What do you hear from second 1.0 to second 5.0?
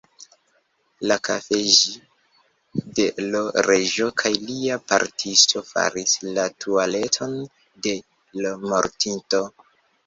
La _kafeĝi_ de l' Reĝo kaj lia